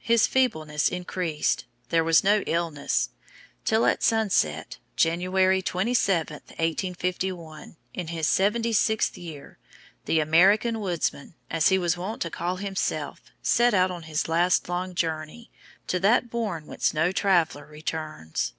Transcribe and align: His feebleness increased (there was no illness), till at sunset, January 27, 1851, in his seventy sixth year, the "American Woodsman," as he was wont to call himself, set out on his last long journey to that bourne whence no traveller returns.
His 0.00 0.26
feebleness 0.26 0.88
increased 0.88 1.64
(there 1.90 2.02
was 2.02 2.24
no 2.24 2.40
illness), 2.44 3.10
till 3.64 3.86
at 3.86 4.02
sunset, 4.02 4.78
January 4.96 5.62
27, 5.62 6.38
1851, 6.40 7.76
in 7.94 8.08
his 8.08 8.26
seventy 8.26 8.72
sixth 8.72 9.16
year, 9.16 9.58
the 10.06 10.18
"American 10.18 10.80
Woodsman," 10.80 11.34
as 11.48 11.68
he 11.68 11.78
was 11.78 11.96
wont 11.96 12.20
to 12.22 12.30
call 12.30 12.56
himself, 12.56 13.22
set 13.42 13.72
out 13.72 13.92
on 13.92 14.02
his 14.10 14.26
last 14.28 14.68
long 14.68 14.92
journey 14.92 15.52
to 15.86 16.00
that 16.00 16.30
bourne 16.30 16.66
whence 16.66 16.92
no 16.92 17.12
traveller 17.12 17.64
returns. 17.68 18.54